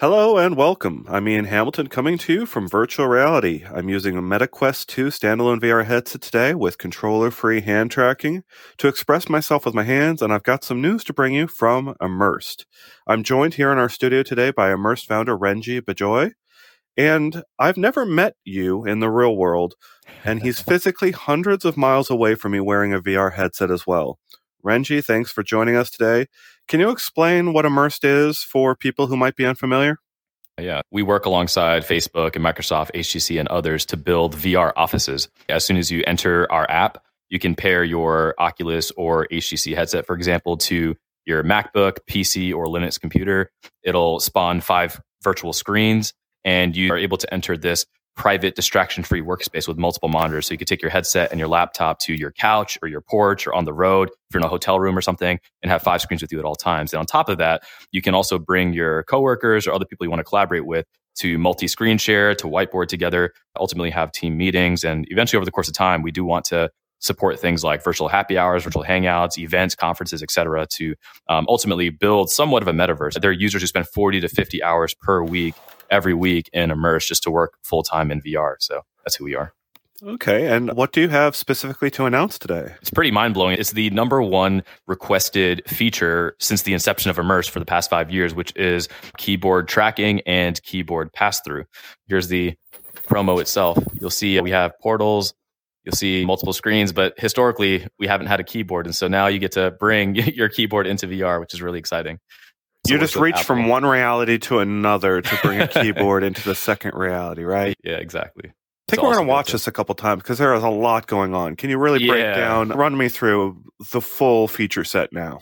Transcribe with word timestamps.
Hello 0.00 0.38
and 0.38 0.56
welcome. 0.56 1.04
I'm 1.10 1.28
Ian 1.28 1.44
Hamilton 1.44 1.88
coming 1.88 2.16
to 2.16 2.32
you 2.32 2.46
from 2.46 2.66
virtual 2.66 3.06
reality. 3.06 3.66
I'm 3.70 3.90
using 3.90 4.16
a 4.16 4.22
MetaQuest 4.22 4.86
2 4.86 5.08
standalone 5.08 5.60
VR 5.60 5.84
headset 5.84 6.22
today 6.22 6.54
with 6.54 6.78
controller 6.78 7.30
free 7.30 7.60
hand 7.60 7.90
tracking 7.90 8.42
to 8.78 8.88
express 8.88 9.28
myself 9.28 9.66
with 9.66 9.74
my 9.74 9.82
hands, 9.82 10.22
and 10.22 10.32
I've 10.32 10.42
got 10.42 10.64
some 10.64 10.80
news 10.80 11.04
to 11.04 11.12
bring 11.12 11.34
you 11.34 11.46
from 11.46 11.96
Immersed. 12.00 12.64
I'm 13.06 13.22
joined 13.22 13.54
here 13.56 13.70
in 13.72 13.76
our 13.76 13.90
studio 13.90 14.22
today 14.22 14.50
by 14.50 14.72
Immersed 14.72 15.06
founder 15.06 15.36
Renji 15.36 15.82
Bijoy, 15.82 16.32
and 16.96 17.42
I've 17.58 17.76
never 17.76 18.06
met 18.06 18.36
you 18.42 18.86
in 18.86 19.00
the 19.00 19.10
real 19.10 19.36
world, 19.36 19.74
and 20.24 20.40
he's 20.40 20.60
physically 20.62 21.10
hundreds 21.10 21.66
of 21.66 21.76
miles 21.76 22.08
away 22.08 22.36
from 22.36 22.52
me 22.52 22.60
wearing 22.60 22.94
a 22.94 23.02
VR 23.02 23.34
headset 23.34 23.70
as 23.70 23.86
well. 23.86 24.18
Renji, 24.64 25.04
thanks 25.04 25.30
for 25.30 25.42
joining 25.42 25.76
us 25.76 25.90
today. 25.90 26.26
Can 26.68 26.80
you 26.80 26.90
explain 26.90 27.52
what 27.52 27.64
Immersed 27.64 28.04
is 28.04 28.38
for 28.38 28.76
people 28.76 29.06
who 29.06 29.16
might 29.16 29.36
be 29.36 29.44
unfamiliar? 29.44 29.98
Yeah, 30.60 30.82
we 30.90 31.02
work 31.02 31.24
alongside 31.24 31.84
Facebook 31.84 32.36
and 32.36 32.44
Microsoft, 32.44 32.90
HTC, 32.94 33.38
and 33.38 33.48
others 33.48 33.86
to 33.86 33.96
build 33.96 34.36
VR 34.36 34.72
offices. 34.76 35.28
As 35.48 35.64
soon 35.64 35.76
as 35.76 35.90
you 35.90 36.04
enter 36.06 36.50
our 36.52 36.70
app, 36.70 37.02
you 37.30 37.38
can 37.38 37.54
pair 37.54 37.82
your 37.82 38.34
Oculus 38.38 38.90
or 38.96 39.26
HTC 39.28 39.74
headset, 39.74 40.06
for 40.06 40.14
example, 40.14 40.56
to 40.58 40.96
your 41.24 41.42
MacBook, 41.44 41.98
PC, 42.08 42.54
or 42.54 42.66
Linux 42.66 43.00
computer. 43.00 43.50
It'll 43.82 44.20
spawn 44.20 44.60
five 44.60 45.00
virtual 45.22 45.52
screens, 45.52 46.12
and 46.44 46.76
you 46.76 46.92
are 46.92 46.98
able 46.98 47.16
to 47.18 47.32
enter 47.32 47.56
this 47.56 47.86
private 48.20 48.54
distraction 48.54 49.02
free 49.02 49.22
workspace 49.22 49.66
with 49.66 49.78
multiple 49.78 50.10
monitors. 50.10 50.46
So 50.46 50.52
you 50.52 50.58
could 50.58 50.68
take 50.68 50.82
your 50.82 50.90
headset 50.90 51.30
and 51.30 51.38
your 51.38 51.48
laptop 51.48 51.98
to 52.00 52.12
your 52.12 52.32
couch 52.32 52.76
or 52.82 52.88
your 52.88 53.00
porch 53.00 53.46
or 53.46 53.54
on 53.54 53.64
the 53.64 53.72
road 53.72 54.10
if 54.10 54.34
you're 54.34 54.42
in 54.42 54.44
a 54.44 54.48
hotel 54.50 54.78
room 54.78 54.98
or 54.98 55.00
something 55.00 55.40
and 55.62 55.72
have 55.72 55.80
five 55.80 56.02
screens 56.02 56.20
with 56.20 56.30
you 56.30 56.38
at 56.38 56.44
all 56.44 56.54
times. 56.54 56.92
And 56.92 57.00
on 57.00 57.06
top 57.06 57.30
of 57.30 57.38
that, 57.38 57.62
you 57.92 58.02
can 58.02 58.14
also 58.14 58.38
bring 58.38 58.74
your 58.74 59.04
coworkers 59.04 59.66
or 59.66 59.72
other 59.72 59.86
people 59.86 60.04
you 60.04 60.10
want 60.10 60.20
to 60.20 60.24
collaborate 60.24 60.66
with 60.66 60.84
to 61.16 61.38
multi 61.38 61.66
screen 61.66 61.96
share, 61.96 62.34
to 62.34 62.46
whiteboard 62.46 62.88
together, 62.88 63.32
ultimately 63.58 63.88
have 63.88 64.12
team 64.12 64.36
meetings. 64.36 64.84
And 64.84 65.06
eventually, 65.08 65.38
over 65.38 65.46
the 65.46 65.50
course 65.50 65.68
of 65.68 65.74
time, 65.74 66.02
we 66.02 66.10
do 66.10 66.22
want 66.22 66.44
to 66.46 66.70
support 66.98 67.40
things 67.40 67.64
like 67.64 67.82
virtual 67.82 68.08
happy 68.08 68.36
hours, 68.36 68.64
virtual 68.64 68.84
hangouts, 68.84 69.38
events, 69.38 69.74
conferences, 69.74 70.22
et 70.22 70.30
cetera, 70.30 70.66
to 70.72 70.94
um, 71.30 71.46
ultimately 71.48 71.88
build 71.88 72.30
somewhat 72.30 72.60
of 72.60 72.68
a 72.68 72.72
metaverse. 72.72 73.18
There 73.18 73.30
are 73.30 73.32
users 73.32 73.62
who 73.62 73.66
spend 73.66 73.86
40 73.88 74.20
to 74.20 74.28
50 74.28 74.62
hours 74.62 74.92
per 75.00 75.22
week 75.22 75.54
every 75.90 76.14
week 76.14 76.48
in 76.52 76.70
Immerse 76.70 77.06
just 77.06 77.22
to 77.24 77.30
work 77.30 77.54
full 77.62 77.82
time 77.82 78.10
in 78.10 78.20
VR. 78.20 78.54
So 78.58 78.82
that's 79.04 79.16
who 79.16 79.24
we 79.24 79.34
are. 79.34 79.52
Okay. 80.02 80.46
And 80.46 80.72
what 80.72 80.92
do 80.92 81.02
you 81.02 81.08
have 81.08 81.36
specifically 81.36 81.90
to 81.90 82.06
announce 82.06 82.38
today? 82.38 82.74
It's 82.80 82.90
pretty 82.90 83.10
mind 83.10 83.34
blowing. 83.34 83.58
It's 83.58 83.72
the 83.72 83.90
number 83.90 84.22
one 84.22 84.62
requested 84.86 85.62
feature 85.68 86.36
since 86.38 86.62
the 86.62 86.72
inception 86.72 87.10
of 87.10 87.18
Immerse 87.18 87.48
for 87.48 87.58
the 87.58 87.66
past 87.66 87.90
five 87.90 88.10
years, 88.10 88.34
which 88.34 88.56
is 88.56 88.88
keyboard 89.18 89.68
tracking 89.68 90.20
and 90.26 90.60
keyboard 90.62 91.12
pass 91.12 91.40
through. 91.42 91.64
Here's 92.06 92.28
the 92.28 92.54
promo 93.08 93.40
itself. 93.40 93.78
You'll 94.00 94.10
see 94.10 94.40
we 94.40 94.52
have 94.52 94.72
portals. 94.80 95.34
You'll 95.84 95.96
see 95.96 96.24
multiple 96.24 96.52
screens, 96.52 96.92
but 96.92 97.18
historically 97.18 97.86
we 97.98 98.06
haven't 98.06 98.26
had 98.26 98.40
a 98.40 98.44
keyboard. 98.44 98.86
And 98.86 98.94
so 98.94 99.08
now 99.08 99.26
you 99.26 99.38
get 99.38 99.52
to 99.52 99.70
bring 99.72 100.14
your 100.34 100.48
keyboard 100.48 100.86
into 100.86 101.06
VR, 101.08 101.40
which 101.40 101.52
is 101.52 101.60
really 101.60 101.78
exciting. 101.78 102.18
You 102.88 102.98
just 102.98 103.16
reach 103.16 103.34
Apple. 103.34 103.44
from 103.44 103.68
one 103.68 103.84
reality 103.84 104.38
to 104.38 104.58
another 104.58 105.20
to 105.20 105.38
bring 105.42 105.60
a 105.60 105.68
keyboard 105.82 106.24
into 106.24 106.42
the 106.42 106.54
second 106.54 106.94
reality, 106.94 107.44
right? 107.44 107.76
Yeah, 107.84 107.96
exactly. 107.96 108.50
I 108.50 108.90
think 108.90 109.02
we're 109.02 109.14
going 109.14 109.26
to 109.26 109.30
watch 109.30 109.52
this 109.52 109.68
a 109.68 109.72
couple 109.72 109.94
times 109.94 110.22
because 110.22 110.38
there 110.38 110.52
is 110.54 110.64
a 110.64 110.68
lot 110.68 111.06
going 111.06 111.32
on. 111.32 111.54
Can 111.54 111.70
you 111.70 111.78
really 111.78 112.04
break 112.04 112.22
yeah. 112.22 112.34
down, 112.34 112.70
run 112.70 112.96
me 112.96 113.08
through 113.08 113.62
the 113.92 114.00
full 114.00 114.48
feature 114.48 114.82
set 114.82 115.12
now? 115.12 115.40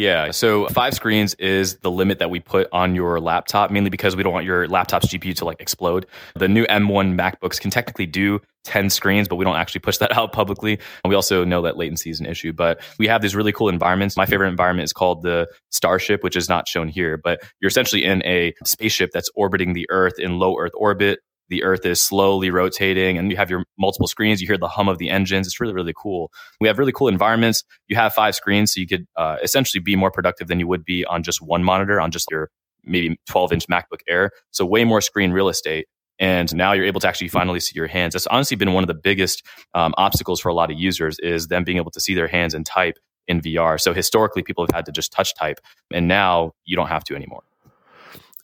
Yeah. 0.00 0.30
So 0.30 0.66
five 0.68 0.94
screens 0.94 1.34
is 1.34 1.76
the 1.80 1.90
limit 1.90 2.20
that 2.20 2.30
we 2.30 2.40
put 2.40 2.68
on 2.72 2.94
your 2.94 3.20
laptop, 3.20 3.70
mainly 3.70 3.90
because 3.90 4.16
we 4.16 4.22
don't 4.22 4.32
want 4.32 4.46
your 4.46 4.66
laptop's 4.66 5.08
GPU 5.08 5.36
to 5.36 5.44
like 5.44 5.60
explode. 5.60 6.06
The 6.36 6.48
new 6.48 6.64
M1 6.64 7.18
MacBooks 7.18 7.60
can 7.60 7.70
technically 7.70 8.06
do 8.06 8.40
10 8.64 8.88
screens, 8.88 9.28
but 9.28 9.36
we 9.36 9.44
don't 9.44 9.56
actually 9.56 9.80
push 9.80 9.98
that 9.98 10.16
out 10.16 10.32
publicly. 10.32 10.78
And 11.04 11.10
we 11.10 11.14
also 11.14 11.44
know 11.44 11.60
that 11.60 11.76
latency 11.76 12.08
is 12.08 12.18
an 12.18 12.24
issue, 12.24 12.54
but 12.54 12.80
we 12.98 13.08
have 13.08 13.20
these 13.20 13.36
really 13.36 13.52
cool 13.52 13.68
environments. 13.68 14.16
My 14.16 14.24
favorite 14.24 14.48
environment 14.48 14.84
is 14.84 14.94
called 14.94 15.22
the 15.22 15.46
Starship, 15.70 16.24
which 16.24 16.34
is 16.34 16.48
not 16.48 16.66
shown 16.66 16.88
here, 16.88 17.18
but 17.18 17.42
you're 17.60 17.68
essentially 17.68 18.02
in 18.02 18.22
a 18.24 18.54
spaceship 18.64 19.10
that's 19.12 19.28
orbiting 19.34 19.74
the 19.74 19.86
Earth 19.90 20.18
in 20.18 20.38
low 20.38 20.56
Earth 20.58 20.72
orbit 20.76 21.18
the 21.50 21.62
earth 21.62 21.84
is 21.84 22.00
slowly 22.00 22.50
rotating 22.50 23.18
and 23.18 23.30
you 23.30 23.36
have 23.36 23.50
your 23.50 23.64
multiple 23.78 24.06
screens 24.06 24.40
you 24.40 24.46
hear 24.46 24.56
the 24.56 24.68
hum 24.68 24.88
of 24.88 24.98
the 24.98 25.10
engines. 25.10 25.46
It's 25.46 25.60
really 25.60 25.74
really 25.74 25.94
cool. 25.96 26.32
We 26.60 26.68
have 26.68 26.78
really 26.78 26.92
cool 26.92 27.08
environments. 27.08 27.64
You 27.88 27.96
have 27.96 28.14
five 28.14 28.34
screens 28.34 28.72
so 28.72 28.80
you 28.80 28.86
could 28.86 29.06
uh, 29.16 29.36
essentially 29.42 29.80
be 29.80 29.96
more 29.96 30.10
productive 30.10 30.48
than 30.48 30.58
you 30.58 30.66
would 30.68 30.84
be 30.84 31.04
on 31.04 31.22
just 31.22 31.42
one 31.42 31.62
monitor 31.62 32.00
on 32.00 32.10
just 32.10 32.30
your 32.30 32.50
maybe 32.84 33.18
12 33.28 33.52
inch 33.52 33.66
macbook 33.68 34.00
air. 34.08 34.30
So 34.50 34.64
way 34.64 34.84
more 34.84 35.02
screen 35.02 35.32
real 35.32 35.48
estate 35.48 35.86
and 36.18 36.54
now 36.54 36.72
you're 36.72 36.84
able 36.84 37.00
to 37.00 37.08
actually 37.08 37.28
finally 37.28 37.60
see 37.60 37.72
your 37.74 37.86
hands. 37.86 38.14
That's 38.14 38.26
honestly 38.26 38.56
been 38.56 38.72
one 38.72 38.84
of 38.84 38.88
the 38.88 38.94
biggest 38.94 39.44
um, 39.74 39.94
obstacles 39.98 40.40
for 40.40 40.48
a 40.48 40.54
lot 40.54 40.70
of 40.70 40.78
users 40.78 41.18
is 41.18 41.48
them 41.48 41.64
being 41.64 41.78
able 41.78 41.90
to 41.90 42.00
see 42.00 42.14
their 42.14 42.28
hands 42.28 42.54
and 42.54 42.64
type 42.64 42.98
in 43.28 43.40
vr 43.40 43.80
so 43.80 43.94
historically 43.94 44.42
people 44.42 44.64
have 44.64 44.74
had 44.74 44.86
to 44.86 44.92
just 44.92 45.12
touch 45.12 45.34
type 45.34 45.60
and 45.92 46.08
now 46.08 46.52
you 46.64 46.76
don't 46.76 46.88
have 46.88 47.04
to 47.04 47.14
anymore 47.14 47.42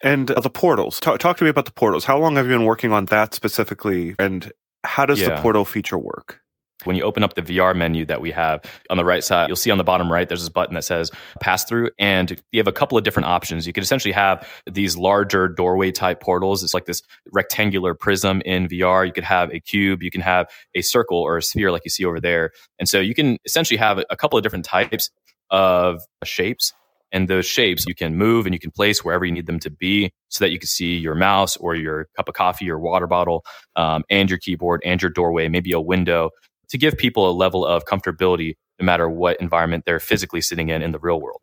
and 0.02 0.30
uh, 0.30 0.40
the 0.40 0.50
portals. 0.50 1.00
Talk, 1.00 1.18
talk, 1.18 1.36
to 1.38 1.44
me 1.44 1.50
about 1.50 1.64
the 1.64 1.72
portals. 1.72 2.04
How 2.04 2.18
long 2.18 2.36
have 2.36 2.46
you 2.46 2.52
been 2.52 2.64
working 2.64 2.92
on 2.92 3.06
that 3.06 3.34
specifically? 3.34 4.14
And 4.18 4.52
how 4.84 5.06
does 5.06 5.20
yeah. 5.20 5.34
the 5.34 5.42
portal 5.42 5.64
feature 5.64 5.98
work? 5.98 6.40
When 6.84 6.94
you 6.94 7.02
open 7.02 7.24
up 7.24 7.34
the 7.34 7.42
VR 7.42 7.74
menu 7.74 8.04
that 8.04 8.20
we 8.20 8.30
have 8.32 8.62
on 8.90 8.98
the 8.98 9.04
right 9.04 9.24
side, 9.24 9.48
you'll 9.48 9.56
see 9.56 9.70
on 9.70 9.78
the 9.78 9.84
bottom 9.84 10.12
right, 10.12 10.28
there's 10.28 10.42
this 10.42 10.50
button 10.50 10.74
that 10.74 10.84
says 10.84 11.10
pass 11.40 11.64
through. 11.64 11.90
And 11.98 12.38
you 12.52 12.60
have 12.60 12.68
a 12.68 12.72
couple 12.72 12.98
of 12.98 13.02
different 13.02 13.26
options. 13.26 13.66
You 13.66 13.72
could 13.72 13.82
essentially 13.82 14.12
have 14.12 14.46
these 14.70 14.96
larger 14.96 15.48
doorway 15.48 15.90
type 15.90 16.20
portals. 16.20 16.62
It's 16.62 16.74
like 16.74 16.84
this 16.84 17.02
rectangular 17.32 17.94
prism 17.94 18.42
in 18.44 18.68
VR. 18.68 19.06
You 19.06 19.12
could 19.12 19.24
have 19.24 19.52
a 19.52 19.58
cube. 19.58 20.02
You 20.02 20.10
can 20.10 20.20
have 20.20 20.48
a 20.74 20.82
circle 20.82 21.18
or 21.18 21.38
a 21.38 21.42
sphere 21.42 21.72
like 21.72 21.82
you 21.84 21.90
see 21.90 22.04
over 22.04 22.20
there. 22.20 22.52
And 22.78 22.88
so 22.88 23.00
you 23.00 23.14
can 23.14 23.38
essentially 23.46 23.78
have 23.78 24.04
a 24.10 24.16
couple 24.16 24.36
of 24.38 24.42
different 24.42 24.66
types 24.66 25.10
of 25.50 26.02
shapes 26.24 26.74
and 27.12 27.28
those 27.28 27.46
shapes 27.46 27.84
you 27.86 27.94
can 27.94 28.16
move 28.16 28.46
and 28.46 28.54
you 28.54 28.58
can 28.58 28.70
place 28.70 29.04
wherever 29.04 29.24
you 29.24 29.32
need 29.32 29.46
them 29.46 29.58
to 29.60 29.70
be 29.70 30.12
so 30.28 30.44
that 30.44 30.50
you 30.50 30.58
can 30.58 30.66
see 30.66 30.96
your 30.96 31.14
mouse 31.14 31.56
or 31.56 31.74
your 31.74 32.08
cup 32.16 32.28
of 32.28 32.34
coffee 32.34 32.70
or 32.70 32.78
water 32.78 33.06
bottle 33.06 33.44
um, 33.76 34.04
and 34.10 34.28
your 34.30 34.38
keyboard 34.38 34.80
and 34.84 35.00
your 35.00 35.10
doorway, 35.10 35.48
maybe 35.48 35.72
a 35.72 35.80
window 35.80 36.30
to 36.68 36.78
give 36.78 36.96
people 36.96 37.30
a 37.30 37.32
level 37.32 37.64
of 37.64 37.84
comfortability 37.84 38.54
no 38.78 38.84
matter 38.84 39.08
what 39.08 39.40
environment 39.40 39.84
they're 39.86 40.00
physically 40.00 40.40
sitting 40.40 40.68
in 40.68 40.82
in 40.82 40.92
the 40.92 40.98
real 40.98 41.20
world. 41.20 41.40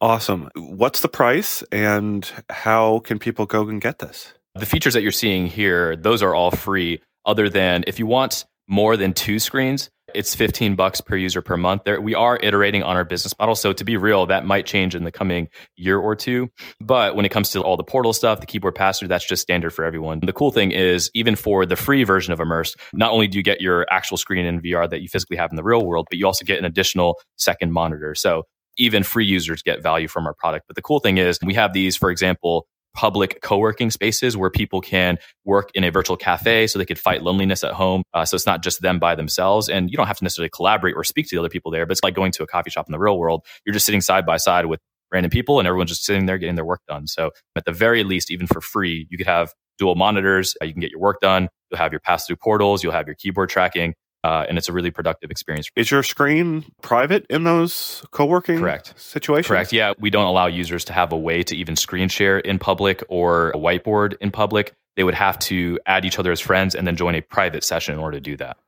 Awesome. 0.00 0.48
What's 0.54 1.00
the 1.00 1.08
price 1.08 1.62
and 1.72 2.30
how 2.50 3.00
can 3.00 3.18
people 3.18 3.46
go 3.46 3.68
and 3.68 3.80
get 3.80 3.98
this? 3.98 4.32
The 4.54 4.66
features 4.66 4.94
that 4.94 5.02
you're 5.02 5.12
seeing 5.12 5.46
here, 5.46 5.96
those 5.96 6.22
are 6.22 6.34
all 6.34 6.50
free, 6.50 7.00
other 7.24 7.48
than 7.48 7.84
if 7.86 7.98
you 7.98 8.06
want 8.06 8.44
more 8.68 8.96
than 8.96 9.12
two 9.12 9.38
screens, 9.38 9.90
it's 10.14 10.34
15 10.34 10.74
bucks 10.74 11.00
per 11.00 11.16
user 11.16 11.42
per 11.42 11.56
month. 11.56 11.84
There, 11.84 12.00
we 12.00 12.14
are 12.14 12.38
iterating 12.42 12.82
on 12.82 12.96
our 12.96 13.04
business 13.04 13.34
model. 13.38 13.54
So 13.54 13.72
to 13.72 13.84
be 13.84 13.96
real, 13.96 14.26
that 14.26 14.44
might 14.44 14.66
change 14.66 14.94
in 14.94 15.04
the 15.04 15.12
coming 15.12 15.48
year 15.76 15.98
or 15.98 16.16
two. 16.16 16.48
But 16.80 17.14
when 17.14 17.24
it 17.24 17.30
comes 17.30 17.50
to 17.50 17.62
all 17.62 17.76
the 17.76 17.84
portal 17.84 18.12
stuff, 18.12 18.40
the 18.40 18.46
keyboard 18.46 18.74
pass 18.74 18.98
through, 18.98 19.08
that's 19.08 19.26
just 19.26 19.42
standard 19.42 19.70
for 19.70 19.84
everyone. 19.84 20.20
The 20.20 20.32
cool 20.32 20.50
thing 20.50 20.72
is, 20.72 21.10
even 21.14 21.36
for 21.36 21.66
the 21.66 21.76
free 21.76 22.04
version 22.04 22.32
of 22.32 22.40
Immerse, 22.40 22.74
not 22.92 23.12
only 23.12 23.28
do 23.28 23.38
you 23.38 23.44
get 23.44 23.60
your 23.60 23.86
actual 23.90 24.16
screen 24.16 24.46
in 24.46 24.60
VR 24.60 24.88
that 24.88 25.02
you 25.02 25.08
physically 25.08 25.36
have 25.36 25.50
in 25.50 25.56
the 25.56 25.64
real 25.64 25.84
world, 25.84 26.06
but 26.10 26.18
you 26.18 26.26
also 26.26 26.44
get 26.44 26.58
an 26.58 26.64
additional 26.64 27.18
second 27.36 27.72
monitor. 27.72 28.14
So 28.14 28.44
even 28.78 29.02
free 29.02 29.26
users 29.26 29.62
get 29.62 29.82
value 29.82 30.08
from 30.08 30.26
our 30.26 30.34
product. 30.34 30.66
But 30.68 30.76
the 30.76 30.82
cool 30.82 31.00
thing 31.00 31.18
is 31.18 31.38
we 31.44 31.54
have 31.54 31.72
these, 31.72 31.96
for 31.96 32.10
example, 32.10 32.66
public 32.94 33.40
co-working 33.42 33.90
spaces 33.90 34.36
where 34.36 34.50
people 34.50 34.80
can 34.80 35.18
work 35.44 35.70
in 35.74 35.84
a 35.84 35.90
virtual 35.90 36.16
cafe 36.16 36.66
so 36.66 36.78
they 36.78 36.84
could 36.84 36.98
fight 36.98 37.22
loneliness 37.22 37.64
at 37.64 37.72
home 37.72 38.02
uh, 38.14 38.24
so 38.24 38.34
it's 38.34 38.46
not 38.46 38.62
just 38.62 38.82
them 38.82 38.98
by 38.98 39.14
themselves. 39.14 39.68
And 39.68 39.90
you 39.90 39.96
don't 39.96 40.06
have 40.06 40.18
to 40.18 40.24
necessarily 40.24 40.50
collaborate 40.50 40.94
or 40.96 41.04
speak 41.04 41.28
to 41.28 41.36
the 41.36 41.40
other 41.40 41.48
people 41.48 41.70
there 41.70 41.86
but 41.86 41.92
it's 41.92 42.02
like 42.02 42.14
going 42.14 42.32
to 42.32 42.42
a 42.42 42.46
coffee 42.46 42.70
shop 42.70 42.86
in 42.88 42.92
the 42.92 42.98
real 42.98 43.18
world. 43.18 43.44
You're 43.64 43.74
just 43.74 43.86
sitting 43.86 44.00
side 44.00 44.26
by 44.26 44.36
side 44.36 44.66
with 44.66 44.80
random 45.12 45.30
people 45.30 45.58
and 45.58 45.68
everyone's 45.68 45.90
just 45.90 46.04
sitting 46.04 46.26
there 46.26 46.38
getting 46.38 46.56
their 46.56 46.64
work 46.64 46.80
done. 46.88 47.06
So 47.06 47.30
at 47.56 47.64
the 47.64 47.72
very 47.72 48.04
least 48.04 48.30
even 48.30 48.46
for 48.46 48.60
free 48.60 49.06
you 49.10 49.18
could 49.18 49.26
have 49.26 49.52
dual 49.78 49.94
monitors 49.94 50.56
uh, 50.60 50.64
you 50.64 50.72
can 50.72 50.80
get 50.80 50.90
your 50.90 51.00
work 51.00 51.20
done. 51.20 51.48
You'll 51.70 51.78
have 51.78 51.92
your 51.92 52.00
pass 52.00 52.26
through 52.26 52.36
portals. 52.36 52.82
You'll 52.82 52.92
have 52.92 53.06
your 53.06 53.16
keyboard 53.16 53.50
tracking 53.50 53.94
uh, 54.28 54.44
and 54.46 54.58
it's 54.58 54.68
a 54.68 54.72
really 54.74 54.90
productive 54.90 55.30
experience. 55.30 55.70
Is 55.74 55.90
your 55.90 56.02
screen 56.02 56.66
private 56.82 57.24
in 57.30 57.44
those 57.44 58.04
co-working 58.10 58.58
Correct. 58.58 58.92
situations? 59.00 59.46
Correct. 59.46 59.72
Yeah, 59.72 59.94
we 59.98 60.10
don't 60.10 60.26
allow 60.26 60.46
users 60.46 60.84
to 60.86 60.92
have 60.92 61.12
a 61.12 61.16
way 61.16 61.42
to 61.44 61.56
even 61.56 61.76
screen 61.76 62.10
share 62.10 62.38
in 62.38 62.58
public 62.58 63.02
or 63.08 63.50
a 63.50 63.56
whiteboard 63.56 64.16
in 64.20 64.30
public. 64.30 64.74
They 64.96 65.04
would 65.04 65.14
have 65.14 65.38
to 65.50 65.78
add 65.86 66.04
each 66.04 66.18
other 66.18 66.30
as 66.30 66.40
friends 66.40 66.74
and 66.74 66.86
then 66.86 66.94
join 66.94 67.14
a 67.14 67.22
private 67.22 67.64
session 67.64 67.94
in 67.94 68.00
order 68.00 68.18
to 68.18 68.20
do 68.20 68.36
that. 68.36 68.58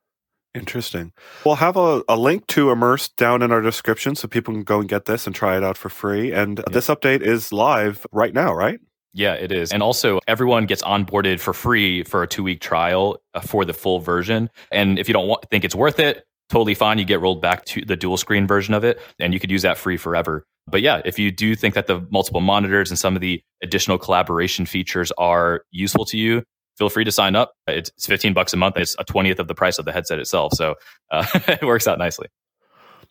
Interesting. 0.55 1.13
We'll 1.45 1.57
have 1.57 1.77
a, 1.77 2.03
a 2.09 2.17
link 2.17 2.47
to 2.49 2.71
Immerse 2.71 3.15
down 3.15 3.43
in 3.43 3.53
our 3.53 3.61
description 3.61 4.15
so 4.15 4.29
people 4.29 4.55
can 4.55 4.65
go 4.65 4.81
and 4.81 4.89
get 4.89 5.05
this 5.05 5.27
and 5.27 5.37
try 5.37 5.59
it 5.59 5.63
out 5.63 5.77
for 5.77 5.91
free. 5.91 6.33
And 6.33 6.59
yeah. 6.59 6.65
this 6.73 6.89
update 6.89 7.21
is 7.21 7.53
live 7.53 8.07
right 8.13 8.33
now, 8.33 8.55
right? 8.55 8.81
Yeah, 9.13 9.35
it 9.35 9.51
is. 9.51 9.73
And 9.73 9.83
also, 9.83 10.21
everyone 10.29 10.67
gets 10.67 10.83
onboarded 10.83 11.41
for 11.41 11.53
free 11.53 12.05
for 12.05 12.23
a 12.23 12.29
two 12.29 12.43
week 12.43 12.61
trial 12.61 13.21
uh, 13.35 13.41
for 13.41 13.65
the 13.65 13.73
full 13.73 13.99
version. 13.99 14.51
And 14.71 14.99
if 14.99 15.09
you 15.09 15.15
don't 15.15 15.27
want, 15.27 15.49
think 15.51 15.65
it's 15.65 15.75
worth 15.75 15.99
it, 15.99 16.25
totally 16.49 16.75
fine. 16.75 16.99
You 16.99 17.05
get 17.05 17.21
rolled 17.21 17.43
back 17.43 17.65
to 17.67 17.85
the 17.85 17.97
dual 17.97 18.17
screen 18.17 18.47
version 18.47 18.75
of 18.75 18.85
it, 18.85 19.01
and 19.19 19.35
you 19.35 19.41
could 19.41 19.51
use 19.51 19.63
that 19.63 19.79
free 19.79 19.97
forever. 19.97 20.47
But 20.67 20.83
yeah, 20.83 21.03
if 21.05 21.19
you 21.19 21.33
do 21.33 21.57
think 21.57 21.75
that 21.75 21.87
the 21.87 22.07
multiple 22.11 22.41
monitors 22.41 22.91
and 22.91 22.99
some 22.99 23.17
of 23.17 23.21
the 23.21 23.43
additional 23.63 23.99
collaboration 23.99 24.67
features 24.67 25.11
are 25.19 25.63
useful 25.73 26.05
to 26.07 26.19
you, 26.19 26.45
feel 26.77 26.89
free 26.89 27.05
to 27.05 27.13
sign 27.13 27.35
up. 27.35 27.53
It's 27.67 27.91
15 28.07 28.33
bucks 28.33 28.53
a 28.53 28.57
month. 28.57 28.77
It's 28.77 28.95
a 28.99 29.05
20th 29.05 29.39
of 29.39 29.49
the 29.49 29.55
price 29.55 29.79
of 29.79 29.85
the 29.85 29.93
headset 29.93 30.19
itself. 30.19 30.53
So 30.55 30.77
uh, 31.11 31.27
it 31.49 31.63
works 31.63 31.89
out 31.89 31.99
nicely. 31.99 32.29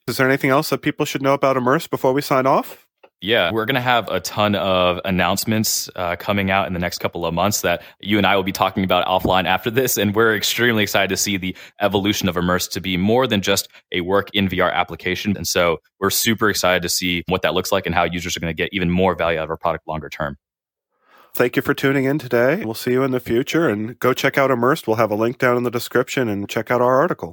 Is 0.08 0.18
there 0.18 0.28
anything 0.28 0.50
else 0.50 0.70
that 0.70 0.82
people 0.82 1.06
should 1.06 1.22
know 1.22 1.34
about 1.34 1.58
Immerse 1.58 1.88
before 1.88 2.14
we 2.14 2.22
sign 2.22 2.46
off? 2.46 2.88
Yeah, 3.22 3.52
we're 3.52 3.66
going 3.66 3.76
to 3.76 3.82
have 3.82 4.08
a 4.08 4.22
ton 4.22 4.56
of 4.56 5.02
announcements 5.04 5.90
uh, 5.98 6.16
coming 6.16 6.52
out 6.52 6.68
in 6.68 6.74
the 6.74 6.80
next 6.80 7.00
couple 7.00 7.26
of 7.26 7.34
months 7.34 7.62
that 7.62 7.82
you 8.00 8.18
and 8.18 8.26
I 8.26 8.38
will 8.38 8.44
be 8.44 8.54
talking 8.54 8.86
about 8.86 9.06
offline 9.08 9.46
after 9.46 9.70
this. 9.70 9.98
And 9.98 10.16
we're 10.16 10.36
extremely 10.36 10.84
excited 10.84 11.10
to 11.10 11.18
see 11.18 11.36
the 11.36 11.56
evolution 11.82 12.30
of 12.30 12.38
Immerse 12.38 12.70
to 12.70 12.80
be 12.80 12.96
more 12.96 13.28
than 13.28 13.42
just 13.42 13.68
a 13.92 14.00
work 14.02 14.30
in 14.34 14.48
VR 14.48 14.72
application. 14.72 15.36
And 15.36 15.46
so 15.46 15.80
we're 16.00 16.12
super 16.12 16.50
excited 16.50 16.82
to 16.84 16.90
see 16.90 17.24
what 17.28 17.42
that 17.42 17.54
looks 17.54 17.74
like 17.74 17.86
and 17.86 17.94
how 17.94 18.06
users 18.06 18.38
are 18.38 18.40
going 18.40 18.56
to 18.56 18.58
get 18.58 18.70
even 18.72 18.90
more 18.90 19.16
value 19.16 19.38
out 19.38 19.44
of 19.44 19.50
our 19.50 19.58
product 19.58 19.86
longer 19.86 20.08
term. 20.08 20.38
Thank 21.34 21.56
you 21.58 21.62
for 21.62 21.74
tuning 21.74 22.06
in 22.06 22.20
today. 22.20 22.64
We'll 22.64 22.74
see 22.74 22.92
you 22.92 23.04
in 23.04 23.12
the 23.12 23.20
future 23.20 23.70
and 23.70 24.00
go 24.00 24.14
check 24.14 24.38
out 24.38 24.50
Immersed. 24.50 24.88
We'll 24.88 24.98
have 24.98 25.12
a 25.12 25.16
link 25.16 25.38
down 25.38 25.58
in 25.58 25.64
the 25.64 25.72
description 25.72 26.28
and 26.28 26.50
check 26.50 26.72
out 26.72 26.82
our 26.82 26.98
article. 26.98 27.28